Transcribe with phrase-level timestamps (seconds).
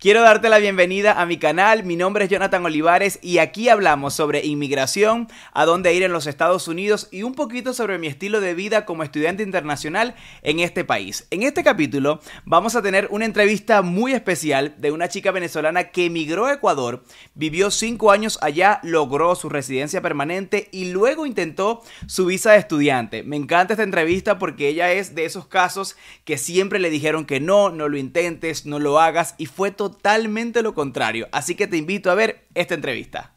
[0.00, 4.14] Quiero darte la bienvenida a mi canal, mi nombre es Jonathan Olivares y aquí hablamos
[4.14, 8.40] sobre inmigración, a dónde ir en los Estados Unidos y un poquito sobre mi estilo
[8.40, 11.26] de vida como estudiante internacional en este país.
[11.32, 16.04] En este capítulo vamos a tener una entrevista muy especial de una chica venezolana que
[16.04, 17.02] emigró a Ecuador,
[17.34, 23.24] vivió cinco años allá, logró su residencia permanente y luego intentó su visa de estudiante.
[23.24, 27.40] Me encanta esta entrevista porque ella es de esos casos que siempre le dijeron que
[27.40, 31.28] no, no lo intentes, no lo hagas y fue todo totalmente lo contrario.
[31.32, 33.32] Así que te invito a ver esta entrevista.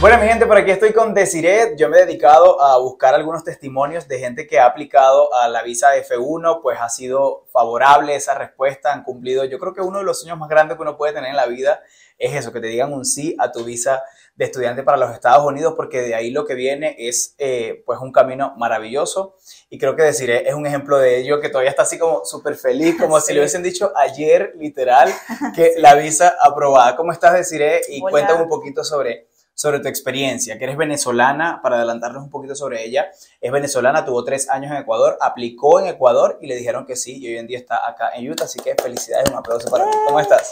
[0.00, 1.76] Bueno, mi gente, por aquí estoy con Desiree.
[1.78, 5.62] Yo me he dedicado a buscar algunos testimonios de gente que ha aplicado a la
[5.62, 9.44] visa F1, pues ha sido favorable esa respuesta, han cumplido.
[9.44, 11.46] Yo creo que uno de los sueños más grandes que uno puede tener en la
[11.46, 11.82] vida
[12.18, 14.02] es eso, que te digan un sí a tu visa
[14.36, 18.00] de estudiante para los Estados Unidos, porque de ahí lo que viene es eh, pues
[18.00, 19.36] un camino maravilloso.
[19.70, 22.56] Y creo que deciré, es un ejemplo de ello, que todavía está así como súper
[22.56, 25.12] feliz, como si le hubiesen dicho ayer, literal,
[25.54, 26.96] que la visa aprobada.
[26.96, 27.82] ¿Cómo estás, Deciré?
[27.88, 32.56] Y cuéntame un poquito sobre, sobre tu experiencia, que eres venezolana, para adelantarnos un poquito
[32.56, 33.10] sobre ella.
[33.40, 37.18] Es venezolana, tuvo tres años en Ecuador, aplicó en Ecuador y le dijeron que sí,
[37.18, 39.96] y hoy en día está acá en Utah, así que felicidades, un aplauso para ti.
[40.06, 40.50] ¿Cómo estás?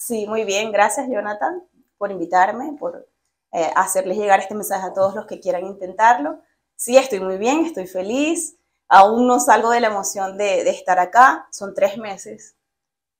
[0.00, 1.62] Sí, muy bien, gracias Jonathan
[1.98, 3.06] por invitarme, por
[3.52, 6.40] eh, hacerles llegar este mensaje a todos los que quieran intentarlo.
[6.74, 8.56] Sí, estoy muy bien, estoy feliz.
[8.88, 11.46] Aún no salgo de la emoción de, estar acá.
[11.52, 12.56] Son tres meses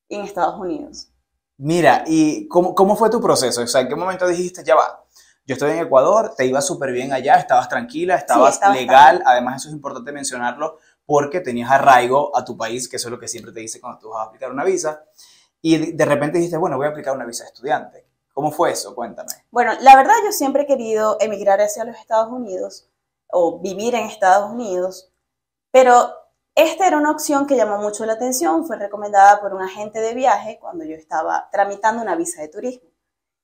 [0.08, 1.08] en Estados Unidos.
[1.58, 3.60] Mira, ¿y cómo, cómo, fue tu proceso?
[3.60, 5.04] O sea, ¿en qué momento dijiste, ya va,
[5.44, 9.68] yo estoy en Ecuador, te iba súper bien allá, estabas tranquila, estabas legal, además eso
[9.68, 13.52] es importante mencionarlo porque tenías arraigo a tu país, que eso es lo que siempre
[13.52, 15.04] te dice cuando tú vas a aplicar una visa,
[15.62, 18.06] y de repente dijiste, bueno, voy a aplicar una visa de estudiante.
[18.33, 18.94] ¿Cómo fue eso?
[18.94, 19.30] Cuéntame.
[19.50, 22.89] Bueno, la verdad yo siempre he querido emigrar hacia los Estados Unidos
[23.28, 25.12] o vivir en Estados Unidos,
[25.70, 26.11] pero
[26.55, 30.15] esta era una opción que llamó mucho la atención, fue recomendada por un agente de
[30.15, 32.88] viaje cuando yo estaba tramitando una visa de turismo.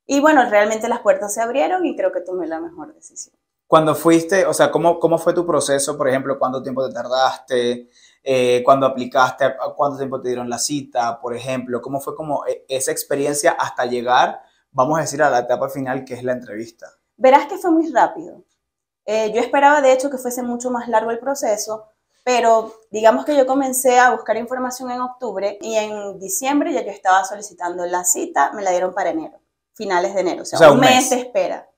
[0.07, 3.35] Y bueno, realmente las puertas se abrieron y creo que tomé la mejor decisión.
[3.67, 5.97] Cuando fuiste, o sea, ¿cómo, cómo fue tu proceso?
[5.97, 7.91] Por ejemplo, ¿cuánto tiempo te tardaste?
[8.23, 9.55] Eh, cuando aplicaste?
[9.77, 11.21] ¿Cuánto tiempo te dieron la cita?
[11.21, 14.41] Por ejemplo, ¿cómo fue como eh, esa experiencia hasta llegar
[14.77, 16.87] vamos a decir, a la etapa final, que es la entrevista?
[17.17, 18.45] Verás que fue muy rápido.
[19.07, 21.87] Eh, yo esperaba, de hecho, que fuese mucho más largo el proceso,
[22.23, 26.91] pero digamos que yo comencé a buscar información en octubre y en diciembre ya yo
[26.91, 29.41] estaba solicitando la cita, me la dieron para enero,
[29.73, 31.09] finales de enero, o sea, un, mes.
[31.09, 31.71] de espera.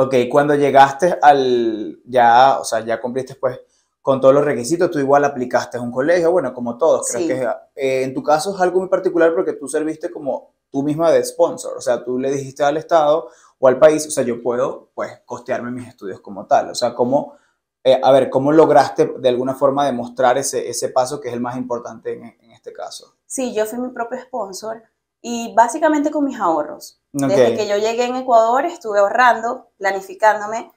[0.00, 3.58] Ok, cuando llegaste al, ya, o sea, ya cumpliste pues
[4.00, 7.42] con todos los requisitos, tú igual aplicaste a un colegio, bueno, como todos, creo que
[7.74, 11.24] eh, en tu caso es algo muy particular porque tú serviste como tú misma de
[11.24, 13.28] sponsor, o sea, tú le dijiste al Estado
[13.58, 16.94] o al país, o sea, yo puedo, pues, costearme mis estudios como tal, o sea,
[16.94, 17.34] cómo,
[17.82, 21.40] eh, a ver, ¿cómo lograste de alguna forma demostrar ese, ese paso que es el
[21.40, 23.16] más importante en, este caso?
[23.26, 24.80] Sí, yo fui mi propio sponsor
[25.20, 27.00] y básicamente con mis ahorros.
[27.12, 30.70] Desde que yo llegué en Ecuador estuve ahorrando, planificándome.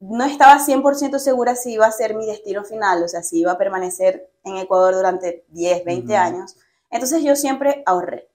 [0.00, 3.52] No estaba 100% segura si iba a ser mi destino final, o sea, si iba
[3.52, 6.56] a permanecer en Ecuador durante 10, 20 años.
[6.90, 8.28] Entonces yo siempre ahorré.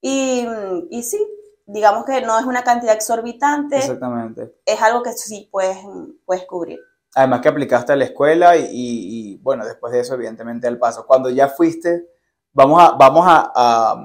[0.00, 0.46] Y,
[0.90, 1.18] y sí,
[1.66, 3.78] digamos que no es una cantidad exorbitante.
[3.78, 4.54] Exactamente.
[4.64, 5.78] Es algo que sí puedes,
[6.24, 6.78] puedes cubrir.
[7.14, 11.06] Además que aplicaste a la escuela y, y, bueno, después de eso, evidentemente, el paso.
[11.06, 12.08] Cuando ya fuiste,
[12.52, 13.96] vamos a, vamos a, a,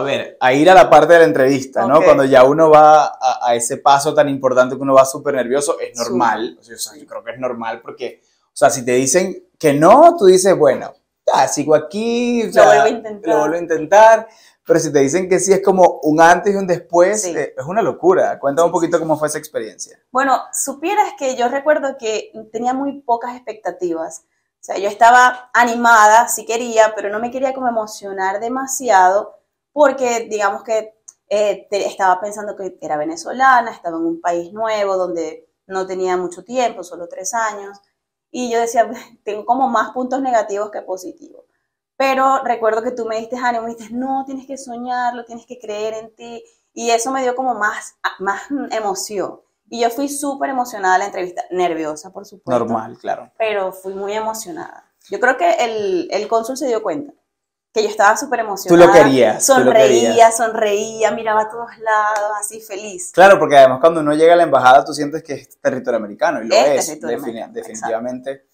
[0.00, 2.02] ver, a ir a la parte de la entrevista, ¿no?
[2.02, 5.78] Cuando ya uno va a, a, ese paso tan importante que uno va súper nervioso,
[5.78, 6.56] es normal.
[6.58, 10.16] O sea, yo creo que es normal porque, o sea, si te dicen que no,
[10.16, 10.94] tú dices, bueno,
[11.26, 13.34] ya, sigo aquí, lo vuelvo a intentar.
[13.34, 14.28] Lo vuelvo a intentar
[14.64, 17.64] pero si te dicen que sí es como un antes y un después, eh, es
[17.66, 18.38] una locura.
[18.38, 19.98] Cuéntame un poquito cómo fue esa experiencia.
[20.12, 24.24] Bueno, supieras que yo recuerdo que tenía muy pocas expectativas.
[24.60, 29.34] O sea, yo estaba animada, sí quería, pero no me quería como emocionar demasiado
[29.72, 30.94] porque digamos que
[31.28, 36.44] eh, estaba pensando que era venezolana, estaba en un país nuevo donde no tenía mucho
[36.44, 37.80] tiempo, solo tres años.
[38.30, 38.90] Y yo decía,
[39.24, 41.44] tengo como más puntos negativos que positivos.
[41.96, 45.58] Pero recuerdo que tú me diste ánimo, me dijiste, no, tienes que soñarlo, tienes que
[45.58, 46.44] creer en ti.
[46.74, 49.40] Y eso me dio como más, más emoción.
[49.68, 52.58] Y yo fui súper emocionada a la entrevista, nerviosa, por supuesto.
[52.58, 53.30] Normal, claro.
[53.38, 54.92] Pero fui muy emocionada.
[55.10, 57.14] Yo creo que el, el cónsul se dio cuenta
[57.72, 58.84] que yo estaba súper emocionada.
[58.84, 59.44] Tú lo querías.
[59.44, 63.10] Sonreía, sonreía, miraba a todos lados, así feliz.
[63.12, 66.42] Claro, porque además cuando uno llega a la embajada tú sientes que es territorio americano
[66.42, 67.00] y lo es,
[67.52, 68.46] definitivamente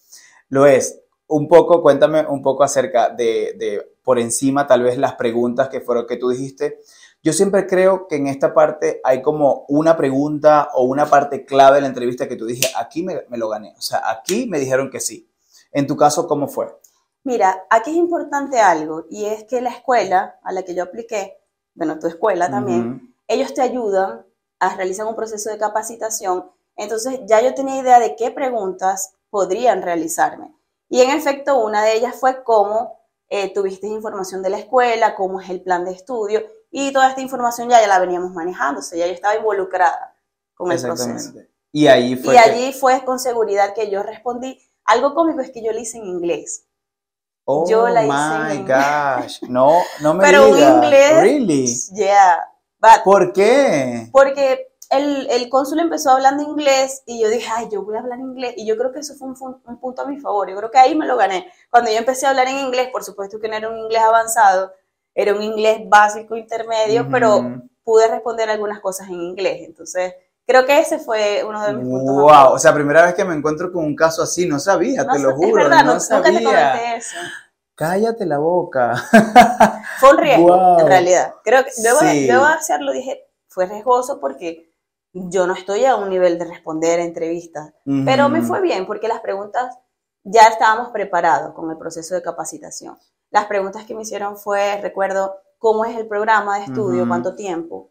[0.49, 5.13] lo es un poco, cuéntame un poco acerca de, de, por encima, tal vez las
[5.13, 6.79] preguntas que fueron que tú dijiste.
[7.21, 11.75] Yo siempre creo que en esta parte hay como una pregunta o una parte clave
[11.75, 14.59] de la entrevista que tú dije, aquí me, me lo gané, o sea, aquí me
[14.59, 15.29] dijeron que sí.
[15.71, 16.67] En tu caso, ¿cómo fue?
[17.23, 21.37] Mira, aquí es importante algo y es que la escuela a la que yo apliqué,
[21.73, 24.25] bueno, tu escuela también, ellos te ayudan
[24.59, 26.49] a realizar un proceso de capacitación.
[26.75, 30.53] Entonces ya yo tenía idea de qué preguntas podrían realizarme.
[30.89, 32.99] Y en efecto, una de ellas fue cómo
[33.29, 36.41] eh, tuviste información de la escuela, cómo es el plan de estudio
[36.71, 40.15] y toda esta información ya, ya la veníamos manejando, o sea, ya yo estaba involucrada
[40.55, 41.33] con el proceso.
[41.71, 44.59] Y ahí fue Y allí fue con seguridad que yo respondí.
[44.85, 46.65] Algo cómico es que yo lo hice en inglés.
[47.51, 49.41] Oh Yo la hice my en- gosh.
[49.49, 51.65] No, no me Pero un inglés- Really?
[51.95, 52.47] Yeah.
[52.79, 54.07] But- ¿Por qué?
[54.11, 58.19] porque el, el cónsul empezó hablando inglés y yo dije, ay, yo voy a hablar
[58.19, 58.53] inglés.
[58.55, 60.47] Y yo creo que eso fue un, un punto a mi favor.
[60.47, 61.51] Yo creo que ahí me lo gané.
[61.71, 64.71] Cuando yo empecé a hablar en inglés, por supuesto que no era un inglés avanzado,
[65.15, 67.11] era un inglés básico, intermedio, Ujú.
[67.11, 69.61] pero pude responder algunas cosas en inglés.
[69.65, 70.13] Entonces,
[70.49, 72.09] creo que ese fue uno de mis puntos.
[72.33, 75.03] a Wow, o sea, primera vez que me encuentro con un caso así, no sabía,
[75.03, 76.43] No te lo juro, es verdad, no no- nunca te sabía.
[76.43, 77.15] comenté eso.
[77.75, 78.95] Cállate la boca.
[79.99, 80.79] Fue un riesgo, Wow.
[80.79, 81.35] en realidad.
[81.43, 82.27] Creo que luego, Sí.
[82.27, 84.73] luego de hacerlo dije, fue riesgoso porque
[85.13, 87.71] yo no estoy a un nivel de responder a entrevistas.
[88.05, 89.77] Pero me fue bien porque las preguntas
[90.23, 92.97] ya estábamos preparados con el proceso de capacitación.
[93.31, 97.07] Las preguntas que me hicieron fue, recuerdo, cómo es el programa de estudio, Ujú.
[97.09, 97.88] cuánto tiempo,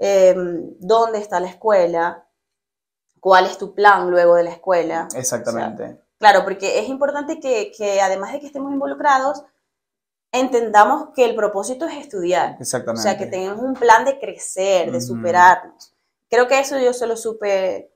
[0.00, 0.34] eh,
[0.80, 2.26] dónde está la escuela,
[3.20, 5.06] cuál es tu plan luego de la escuela.
[5.14, 6.00] Exactamente.
[6.18, 9.42] Claro, porque es importante que, que además de que estemos involucrados,
[10.32, 12.56] entendamos que el propósito es estudiar.
[12.58, 13.02] O Exactamente.
[13.02, 15.06] sea, que tenemos un plan de crecer, de Ujú.
[15.06, 15.94] superarnos.
[16.28, 17.92] Creo que eso yo se lo supe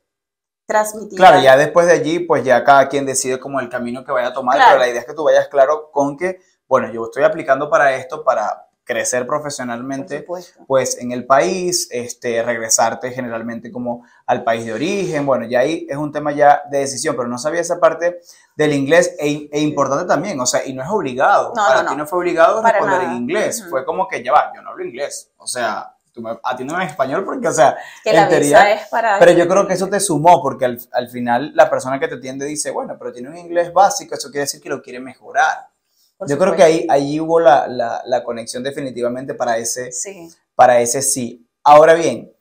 [0.66, 1.16] transmitir.
[1.18, 4.28] Claro, ya después de allí, pues ya cada quien decide como el camino que vaya
[4.28, 4.70] a tomar, Claro.
[4.72, 7.94] pero la idea es que tú vayas claro con que, bueno, yo estoy aplicando para
[7.94, 10.26] esto, para crecer profesionalmente,
[10.66, 15.86] pues en el país, este, regresarte generalmente como al país de origen, bueno, ya ahí
[15.88, 18.20] es un tema ya de decisión, pero no sabía esa parte
[18.56, 21.90] del inglés e, e importante también, o sea, y no es obligado, No, para no,
[21.90, 22.06] ti no.
[22.06, 25.30] fue obligado Para responder en inglés, fue como que ya va, yo no hablo inglés,
[25.38, 28.70] o sea, tú me atiendes en español porque, o sea, Que en la teoría- visa
[28.72, 29.18] es para...
[29.18, 32.14] pero yo creo que eso te sumó, porque al, al final la persona que te
[32.16, 35.68] atiende dice, bueno, pero tiene un inglés básico, eso quiere decir que lo quiere mejorar.
[36.16, 40.28] Por Yo creo que ahí, ahí hubo la, la, la conexión definitivamente para ese, Sí.
[40.54, 41.46] para ese sí.
[41.62, 42.32] Ahora bien,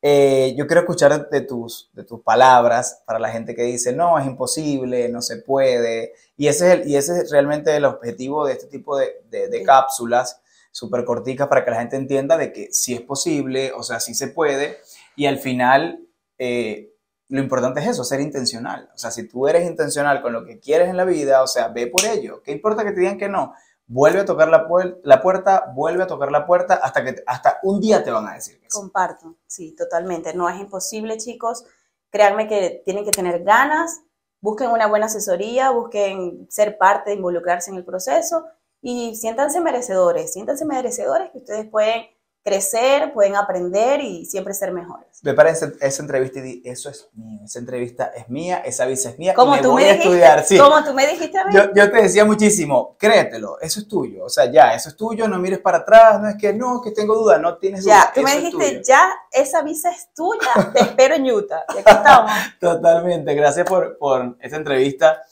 [0.00, 4.18] eh, yo quiero escuchar de tus, de tus palabras para la gente que dice, no,
[4.18, 6.12] es imposible, no se puede.
[6.36, 9.48] Y ese es, el- y ese es realmente el objetivo de este tipo de, de-
[9.48, 9.64] de Sí.
[9.64, 10.40] cápsulas
[10.70, 14.14] súper corticas para que la gente entienda de que sí es posible, o sea, sí
[14.14, 14.78] se puede.
[15.16, 16.00] Y al final,
[16.38, 16.92] eh,
[17.28, 18.90] lo importante es eso, ser intencional.
[18.94, 21.68] O sea, si tú eres intencional con lo que quieres en la vida, o sea,
[21.68, 22.42] ve por ello.
[22.42, 23.54] ¿Qué importa que te digan que no?
[23.86, 24.66] Vuelve a tocar la,
[25.02, 28.34] la puerta, vuelve a tocar la puerta hasta que hasta un día te van a
[28.34, 28.68] decir que.
[28.68, 30.34] Comparto, sí, totalmente.
[30.34, 31.64] No es imposible, chicos.
[32.10, 34.00] Créanme que tienen que tener ganas,
[34.40, 38.46] busquen una buena asesoría, busquen ser parte, involucrarse en el proceso
[38.80, 42.06] y siéntanse merecedores, siéntanse merecedores que ustedes pueden
[42.48, 45.06] crecer, pueden aprender y siempre ser mejores.
[45.22, 49.10] Prepara esa, esa entrevista y di, eso es mío, esa entrevista es mía, esa visa
[49.10, 50.44] es mía, y Como me tú voy me a dijiste, estudiar.
[50.44, 50.58] Sí.
[50.58, 51.54] como tú me dijiste a mí.
[51.54, 55.28] Yo, yo te decía muchísimo, créetelo, eso es tuyo, o sea, ya, eso es tuyo,
[55.28, 58.12] no mires para atrás, no es que no, que tengo duda, no tienes ya, duda,
[58.14, 61.64] tú me es dijiste, ya, esa visa es tuya, te espero en Utah.
[61.68, 62.30] Y aquí estamos.
[62.60, 65.22] Totalmente, gracias por, por esta entrevista.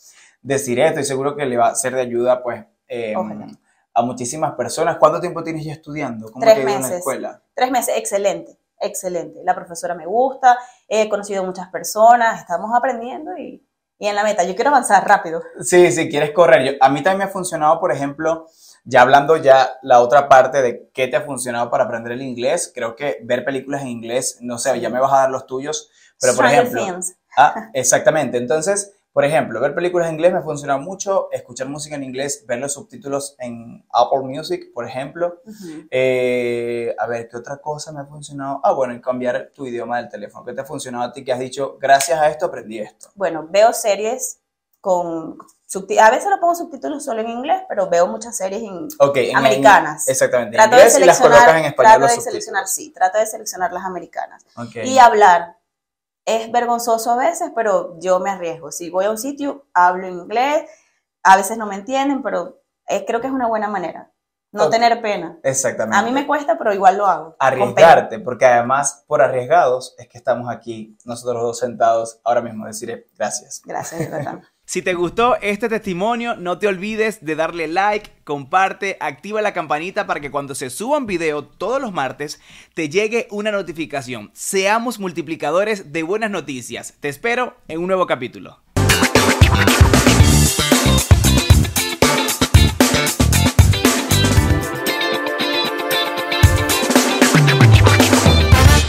[0.43, 3.47] Deciré, estoy seguro que le va a ser de ayuda, pues, eh, Ojalá.
[3.97, 4.99] A muchísimas personas.
[4.99, 6.31] ¿Cuánto tiempo tienes ya estudiando?
[6.31, 6.99] ¿Cómo Tres te ha ido en la meses.
[6.99, 7.43] escuela?
[7.55, 9.41] Tres meses, excelente, excelente.
[9.43, 13.67] La profesora me gusta, he conocido muchas personas, estamos aprendiendo y,
[13.99, 14.45] y en la meta.
[14.45, 15.43] Yo quiero avanzar rápido.
[15.63, 16.63] Sí, si quieres correr.
[16.65, 18.47] Yo- a mí también me ha funcionado, por ejemplo,
[18.85, 22.71] ya hablando ya la otra parte de qué te ha funcionado para aprender el inglés.
[22.75, 25.91] Creo que ver películas en inglés, no sé, ya me vas a dar los tuyos,
[26.21, 27.17] pero por Stranger ejemplo, Things.
[27.39, 28.37] Ah, exactamente.
[28.39, 32.59] Entonces, por ejemplo, ver películas en inglés me funciona mucho, escuchar música en inglés, ver
[32.59, 35.41] los subtítulos en Apple Music, por ejemplo.
[35.91, 38.61] Eh, a ver, ¿qué otra cosa me ha funcionado?
[38.63, 40.45] Ah, bueno, cambiar tu idioma del teléfono.
[40.45, 43.09] ¿Qué te ha funcionado a ti que has dicho, gracias a esto aprendí esto?
[43.15, 44.41] Bueno, veo series
[44.83, 45.39] con.
[45.99, 49.31] A veces lo pongo subtítulos solo en inglés, pero veo muchas series en Ok, en-
[49.31, 50.07] en- Americanas.
[50.09, 52.25] exactamente, en Trato de inglés y las seleccionar, colocas en español trato de subtítulos.
[52.25, 54.45] seleccionar, sí, trato de seleccionar las americanas.
[54.57, 54.77] Ok.
[54.85, 55.56] Y hablar.
[56.27, 58.71] Es vergonzoso a veces, pero yo me arriesgo.
[58.71, 60.69] Si voy a un sitio, hablo inglés,
[61.23, 64.13] a veces no me entienden, pero eh, creo que es una buena manera.
[64.53, 65.39] No tener pena.
[65.43, 65.97] Exactamente.
[65.97, 67.37] A mí me cuesta, pero igual lo hago.
[67.39, 73.07] Arriesgarte, porque además, por arriesgados, es que estamos aquí, nosotros dos sentados, ahora mismo deciré
[73.17, 73.63] gracias.
[73.65, 74.09] Gracias.
[74.69, 80.09] Si te gustó este testimonio, no te olvides de darle like, comparte, activa la campanita
[80.09, 82.41] para que cuando se suba un video todos los martes
[82.75, 84.33] te llegue una notificación.
[84.35, 86.95] Seamos multiplicadores de buenas noticias.
[86.99, 88.66] Te espero en un nuevo capítulo.